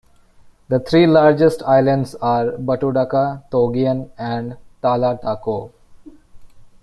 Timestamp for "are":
2.15-2.53